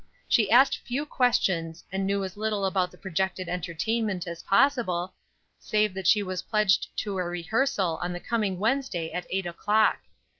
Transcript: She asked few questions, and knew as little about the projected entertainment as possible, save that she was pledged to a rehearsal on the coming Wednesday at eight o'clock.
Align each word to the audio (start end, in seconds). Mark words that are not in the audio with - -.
She 0.27 0.49
asked 0.49 0.79
few 0.79 1.05
questions, 1.05 1.83
and 1.91 2.07
knew 2.07 2.23
as 2.23 2.35
little 2.35 2.65
about 2.65 2.89
the 2.89 2.97
projected 2.97 3.47
entertainment 3.47 4.25
as 4.25 4.41
possible, 4.41 5.13
save 5.59 5.93
that 5.93 6.07
she 6.07 6.23
was 6.23 6.41
pledged 6.41 6.87
to 7.01 7.19
a 7.19 7.23
rehearsal 7.23 7.99
on 8.01 8.11
the 8.11 8.19
coming 8.19 8.57
Wednesday 8.57 9.11
at 9.11 9.27
eight 9.29 9.45
o'clock. 9.45 9.99